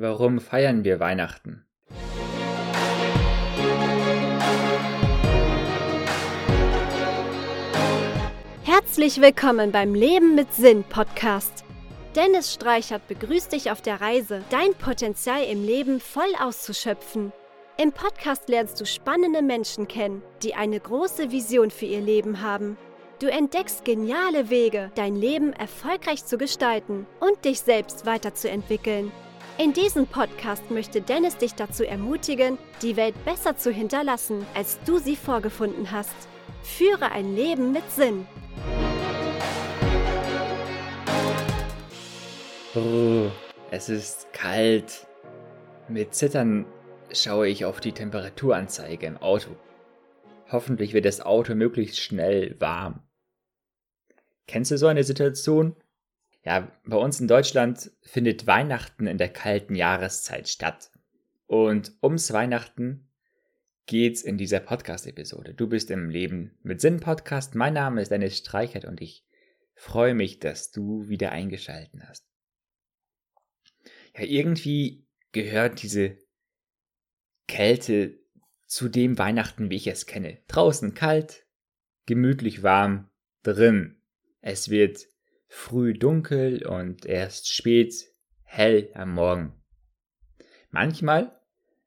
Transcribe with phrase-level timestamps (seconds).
[0.00, 1.66] Warum feiern wir Weihnachten?
[8.62, 11.64] Herzlich willkommen beim Leben mit Sinn Podcast.
[12.14, 17.32] Dennis Streichert begrüßt dich auf der Reise, dein Potenzial im Leben voll auszuschöpfen.
[17.76, 22.78] Im Podcast lernst du spannende Menschen kennen, die eine große Vision für ihr Leben haben.
[23.18, 29.10] Du entdeckst geniale Wege, dein Leben erfolgreich zu gestalten und dich selbst weiterzuentwickeln.
[29.56, 34.98] In diesem Podcast möchte Dennis dich dazu ermutigen, die Welt besser zu hinterlassen, als du
[34.98, 36.14] sie vorgefunden hast.
[36.62, 38.26] Führe ein Leben mit Sinn.
[42.74, 43.30] Oh,
[43.70, 45.06] es ist kalt.
[45.88, 46.66] Mit Zittern
[47.12, 49.56] schaue ich auf die Temperaturanzeige im Auto.
[50.50, 53.02] Hoffentlich wird das Auto möglichst schnell warm.
[54.46, 55.74] Kennst du so eine Situation?
[56.44, 60.90] Ja, bei uns in Deutschland findet Weihnachten in der kalten Jahreszeit statt.
[61.46, 63.08] Und ums Weihnachten
[63.86, 65.54] geht's in dieser Podcast-Episode.
[65.54, 67.54] Du bist im Leben mit Sinn Podcast.
[67.54, 69.26] Mein Name ist Dennis Streichert und ich
[69.74, 72.26] freue mich, dass du wieder eingeschalten hast.
[74.16, 76.18] Ja, irgendwie gehört diese
[77.46, 78.18] Kälte
[78.66, 80.38] zu dem Weihnachten, wie ich es kenne.
[80.48, 81.46] Draußen kalt,
[82.06, 83.10] gemütlich warm,
[83.42, 84.02] drin.
[84.40, 85.06] Es wird
[85.48, 87.94] früh dunkel und erst spät
[88.44, 89.52] hell am Morgen.
[90.70, 91.40] Manchmal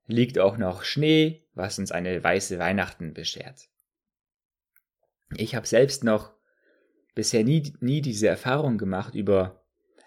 [0.07, 3.69] liegt auch noch Schnee, was uns eine weiße Weihnachten beschert.
[5.37, 6.33] Ich habe selbst noch
[7.15, 9.63] bisher nie, nie diese Erfahrung gemacht, über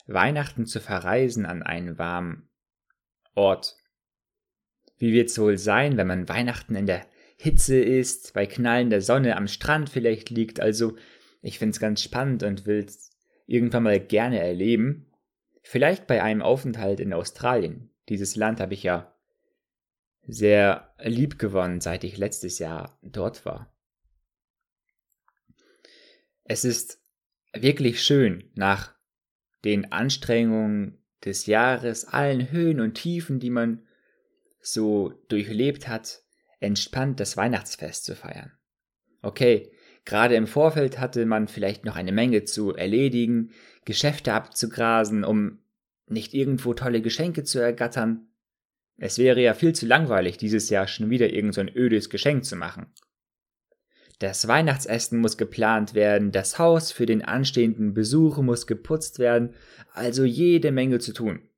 [0.06, 2.48] Weihnachten zu verreisen an einen warmen
[3.34, 3.77] Ort.
[4.98, 9.36] Wie wird es wohl sein, wenn man Weihnachten in der Hitze ist, bei knallender Sonne
[9.36, 10.61] am Strand vielleicht liegt?
[10.61, 10.96] Also,
[11.42, 12.86] ich finde es ganz spannend und will
[13.46, 15.10] irgendwann mal gerne erleben.
[15.62, 17.90] Vielleicht bei einem Aufenthalt in Australien.
[18.08, 19.14] Dieses Land habe ich ja
[20.26, 23.74] sehr lieb gewonnen, seit ich letztes Jahr dort war.
[26.44, 27.02] Es ist
[27.54, 28.94] wirklich schön, nach
[29.64, 33.86] den Anstrengungen des Jahres, allen Höhen und Tiefen, die man
[34.60, 36.22] so durchlebt hat,
[36.60, 38.52] entspannt das Weihnachtsfest zu feiern.
[39.22, 39.73] Okay,
[40.04, 43.52] Gerade im Vorfeld hatte man vielleicht noch eine Menge zu erledigen,
[43.84, 45.58] Geschäfte abzugrasen, um
[46.06, 48.28] nicht irgendwo tolle Geschenke zu ergattern.
[48.98, 52.44] Es wäre ja viel zu langweilig, dieses Jahr schon wieder irgend so ein ödes Geschenk
[52.44, 52.92] zu machen.
[54.18, 59.54] Das Weihnachtsessen muss geplant werden, das Haus für den anstehenden Besuch muss geputzt werden,
[59.92, 61.48] also jede Menge zu tun.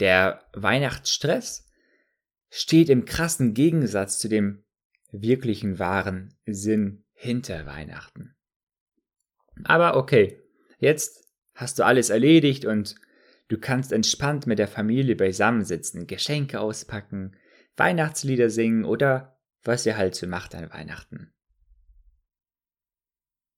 [0.00, 1.66] Der Weihnachtsstress
[2.50, 4.64] steht im krassen Gegensatz zu dem
[5.10, 8.36] wirklichen wahren Sinn hinter Weihnachten.
[9.64, 10.40] Aber okay,
[10.78, 12.94] jetzt hast du alles erledigt und
[13.48, 17.36] du kannst entspannt mit der Familie beisammensitzen, Geschenke auspacken,
[17.76, 21.32] Weihnachtslieder singen oder was ihr halt so macht an Weihnachten.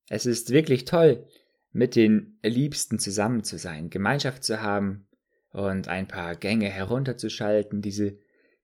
[0.08, 1.26] Es ist wirklich toll,
[1.70, 5.06] mit den Liebsten zusammen zu sein, Gemeinschaft zu haben
[5.50, 8.18] und ein paar Gänge herunterzuschalten, diese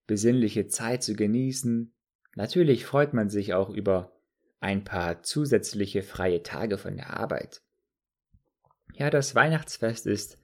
[0.06, 1.94] besinnliche Zeit zu genießen.
[2.34, 4.15] Natürlich freut man sich auch über
[4.60, 7.62] ein paar zusätzliche freie Tage von der Arbeit.
[8.94, 10.38] Ja, das Weihnachtsfest ist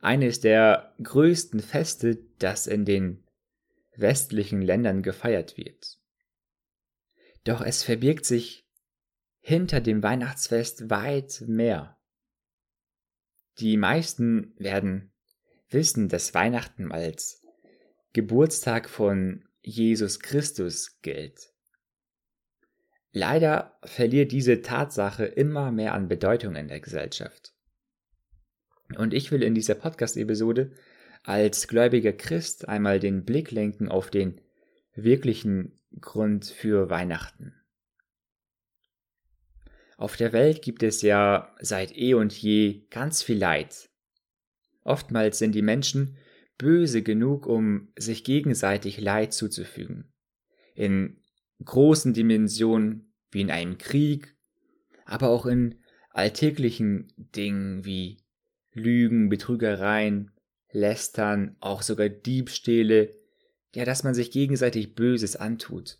[0.00, 3.24] eines der größten Feste, das in den
[3.96, 5.98] westlichen Ländern gefeiert wird.
[7.44, 8.66] Doch es verbirgt sich
[9.40, 11.98] hinter dem Weihnachtsfest weit mehr.
[13.58, 15.12] Die meisten werden
[15.68, 17.42] wissen, dass Weihnachten als
[18.12, 21.51] Geburtstag von Jesus Christus gilt.
[23.12, 27.52] Leider verliert diese Tatsache immer mehr an Bedeutung in der Gesellschaft.
[28.96, 30.72] Und ich will in dieser Podcast-Episode
[31.22, 34.40] als gläubiger Christ einmal den Blick lenken auf den
[34.94, 37.54] wirklichen Grund für Weihnachten.
[39.98, 43.90] Auf der Welt gibt es ja seit eh und je ganz viel Leid.
[44.84, 46.16] Oftmals sind die Menschen
[46.58, 50.12] böse genug, um sich gegenseitig Leid zuzufügen.
[50.74, 51.21] In
[51.64, 54.36] großen Dimensionen wie in einem Krieg,
[55.04, 55.78] aber auch in
[56.10, 58.18] alltäglichen Dingen wie
[58.72, 60.30] Lügen, Betrügereien,
[60.70, 63.14] Lästern, auch sogar Diebstähle,
[63.74, 65.98] ja, dass man sich gegenseitig Böses antut.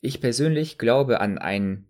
[0.00, 1.88] Ich persönlich glaube an einen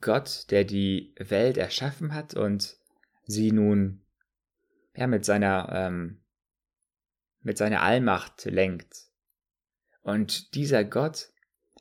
[0.00, 2.78] Gott, der die Welt erschaffen hat und
[3.24, 4.02] sie nun
[4.96, 6.20] ja mit seiner ähm,
[7.42, 9.09] mit seiner Allmacht lenkt.
[10.02, 11.30] Und dieser Gott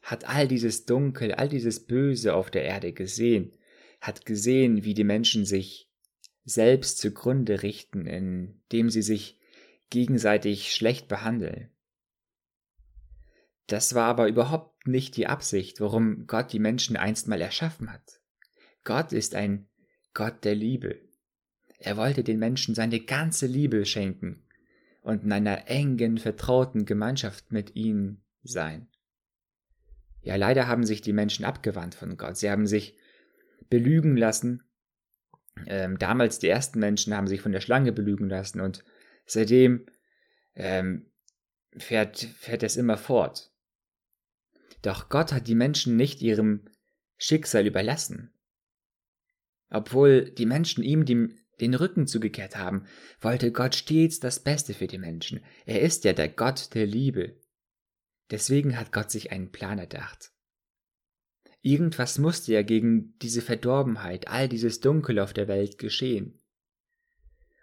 [0.01, 3.51] hat all dieses Dunkel, all dieses Böse auf der Erde gesehen,
[4.01, 5.89] hat gesehen, wie die Menschen sich
[6.45, 9.39] selbst zugrunde richten, indem sie sich
[9.89, 11.69] gegenseitig schlecht behandeln.
[13.68, 18.22] Das war aber überhaupt nicht die Absicht, warum Gott die Menschen einst mal erschaffen hat.
[18.83, 19.68] Gott ist ein
[20.13, 21.01] Gott der Liebe.
[21.77, 24.44] Er wollte den Menschen seine ganze Liebe schenken
[25.10, 28.88] und in einer engen, vertrauten Gemeinschaft mit ihnen sein.
[30.22, 32.38] Ja, leider haben sich die Menschen abgewandt von Gott.
[32.38, 32.98] Sie haben sich
[33.70, 34.64] belügen lassen.
[35.66, 38.84] Ähm, damals die ersten Menschen haben sich von der Schlange belügen lassen und
[39.26, 39.86] seitdem
[40.56, 41.12] ähm,
[41.78, 43.52] fährt, fährt es immer fort.
[44.82, 46.66] Doch Gott hat die Menschen nicht ihrem
[47.18, 48.34] Schicksal überlassen.
[49.70, 52.86] Obwohl die Menschen ihm die, den Rücken zugekehrt haben,
[53.22, 55.42] wollte Gott stets das Beste für die Menschen.
[55.66, 57.36] Er ist ja der Gott der Liebe.
[58.32, 60.32] Deswegen hat Gott sich einen Plan erdacht.
[61.62, 66.40] Irgendwas musste ja gegen diese Verdorbenheit, all dieses Dunkel auf der Welt geschehen.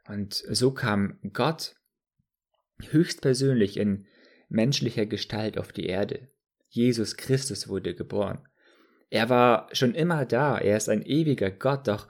[0.07, 1.77] Und so kam Gott
[2.91, 4.07] höchstpersönlich in
[4.49, 6.29] menschlicher Gestalt auf die Erde.
[6.69, 8.47] Jesus Christus wurde geboren.
[9.09, 12.09] Er war schon immer da, er ist ein ewiger Gott, doch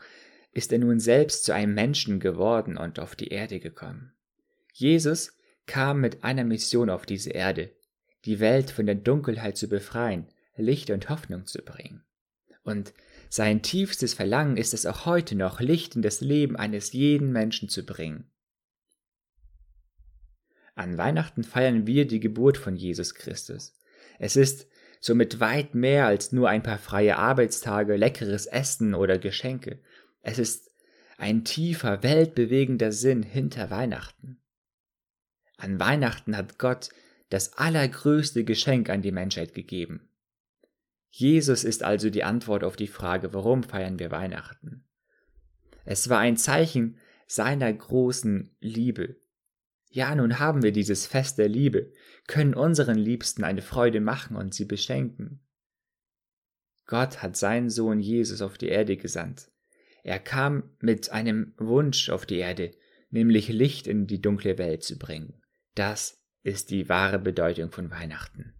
[0.56, 4.12] ist er nun selbst zu einem Menschen geworden und auf die Erde gekommen.
[4.72, 5.36] Jesus
[5.66, 7.72] kam mit einer Mission auf diese Erde,
[8.24, 10.26] die Welt von der Dunkelheit zu befreien,
[10.56, 12.02] Licht und Hoffnung zu bringen.
[12.62, 12.94] Und
[13.28, 17.68] sein tiefstes Verlangen ist es auch heute noch, Licht in das Leben eines jeden Menschen
[17.68, 18.30] zu bringen.
[20.74, 23.74] An Weihnachten feiern wir die Geburt von Jesus Christus.
[24.18, 24.66] Es ist
[25.00, 29.78] somit weit mehr als nur ein paar freie Arbeitstage, leckeres Essen oder Geschenke.
[30.20, 30.70] Es ist
[31.18, 34.42] ein tiefer, weltbewegender Sinn hinter Weihnachten.
[35.56, 36.90] An Weihnachten hat Gott
[37.30, 40.08] das allergrößte Geschenk an die Menschheit gegeben.
[41.10, 44.84] Jesus ist also die Antwort auf die Frage, warum feiern wir Weihnachten?
[45.84, 49.16] Es war ein Zeichen seiner großen Liebe.
[49.88, 51.92] Ja, nun haben wir dieses Fest der Liebe,
[52.26, 55.40] können unseren Liebsten eine Freude machen und sie beschenken.
[56.86, 59.50] Gott hat seinen Sohn Jesus auf die Erde gesandt.
[60.06, 62.70] Er kam mit einem Wunsch auf die Erde,
[63.10, 65.42] nämlich Licht in die dunkle Welt zu bringen.
[65.74, 68.54] Das ist die wahre Bedeutung von Weihnachten.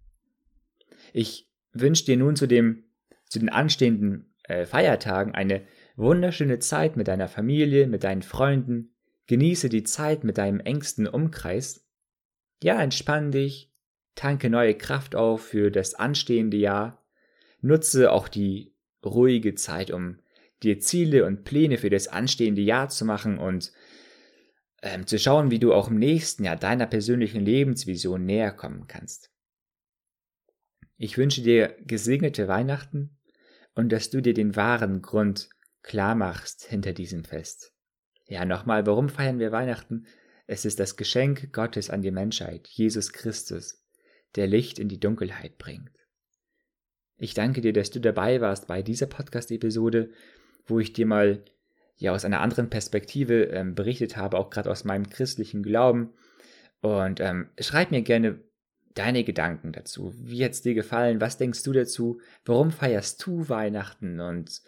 [1.13, 2.83] Ich wünsche dir nun zu, dem,
[3.29, 5.65] zu den anstehenden äh, Feiertagen eine
[5.95, 8.97] wunderschöne Zeit mit deiner Familie, mit deinen Freunden.
[9.29, 11.87] Genieße die Zeit mit deinem engsten Umkreis.
[12.61, 13.73] Ja, entspann dich,
[14.17, 17.07] tanke neue Kraft auf für das anstehende Jahr.
[17.61, 20.19] Nutze auch die ruhige Zeit, um
[20.63, 23.73] dir Ziele und Pläne für das anstehende Jahr zu machen und
[24.83, 29.31] ähm, zu schauen, wie du auch im nächsten Jahr deiner persönlichen Lebensvision näher kommen kannst.
[30.97, 33.19] Ich wünsche dir gesegnete Weihnachten
[33.75, 35.51] und dass du dir den wahren Grund
[35.83, 37.73] klar machst hinter diesem Fest.
[38.27, 40.07] Ja, nochmal, warum feiern wir Weihnachten?
[40.47, 43.85] Es ist das Geschenk Gottes an die Menschheit, Jesus Christus,
[44.37, 45.91] der Licht in die Dunkelheit bringt.
[47.19, 50.11] Ich danke dir, dass du dabei warst bei dieser Podcast-Episode,
[50.67, 51.43] wo ich dir mal
[51.97, 56.11] ja aus einer anderen Perspektive ähm, berichtet habe, auch gerade aus meinem christlichen Glauben.
[56.81, 58.39] Und ähm, schreib mir gerne
[58.95, 60.13] deine Gedanken dazu.
[60.17, 61.21] Wie hat es dir gefallen?
[61.21, 62.21] Was denkst du dazu?
[62.45, 64.21] Warum feierst du Weihnachten?
[64.21, 64.63] Und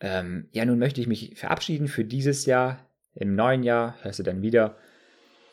[0.00, 2.86] ähm, ja, nun möchte ich mich verabschieden für dieses Jahr.
[3.14, 4.76] Im neuen Jahr hörst du dann wieder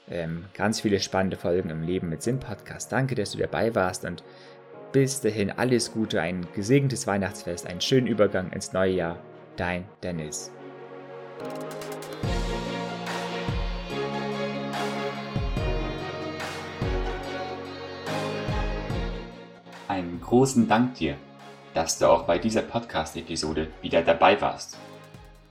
[0.09, 2.91] ähm, ganz viele spannende Folgen im Leben mit Sinn Podcast.
[2.91, 4.23] Danke, dass du dabei warst und
[4.91, 9.34] bis dahin alles Gute, ein gesegnetes Weihnachtsfest, einen schönen Übergang ins neue Jahr.
[9.57, 10.51] Dein Dennis.
[19.87, 21.15] Einen großen Dank dir,
[21.73, 24.77] dass du auch bei dieser Podcast-Episode wieder dabei warst.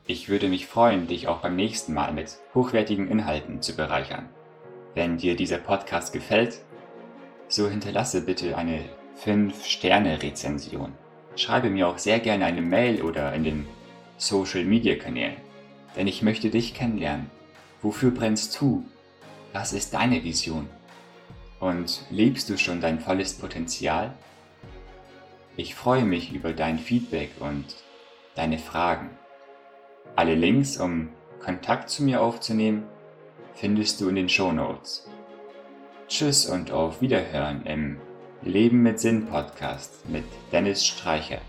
[0.06, 4.28] Ich würde mich freuen, dich auch beim nächsten Mal mit hochwertigen Inhalten zu bereichern.
[4.94, 6.61] Wenn dir dieser Podcast gefällt,
[7.49, 8.80] so hinterlasse bitte eine
[9.25, 10.92] 5-Sterne-Rezension.
[11.37, 13.66] Schreibe mir auch sehr gerne eine Mail oder in den
[14.16, 15.37] Social-Media-Kanälen
[15.97, 17.30] denn ich möchte dich kennenlernen.
[17.83, 18.85] Wofür brennst du?
[19.52, 20.68] Was ist deine Vision?
[21.61, 24.12] Und lebst du schon dein volles Potenzial?
[25.56, 27.64] Ich freue mich über dein Feedback und
[28.35, 29.11] deine Fragen.
[30.16, 32.85] Alle Links, um Kontakt zu mir aufzunehmen,
[33.54, 35.09] findest du in den Show Notes.
[36.09, 37.99] Tschüss und auf Wiederhören im
[38.42, 41.40] Leben mit Sinn Podcast mit Dennis Streichert.